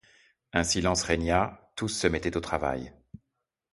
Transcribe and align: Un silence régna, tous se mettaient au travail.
Un 0.51 0.63
silence 0.63 1.03
régna, 1.03 1.69
tous 1.75 1.89
se 1.89 2.07
mettaient 2.07 2.35
au 2.35 2.39
travail. 2.41 2.91